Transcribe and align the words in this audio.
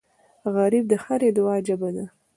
غریب 0.55 0.83
د 0.91 0.93
هرې 1.03 1.29
دعا 1.37 1.55
ژبه 1.67 1.89
ده 1.95 2.05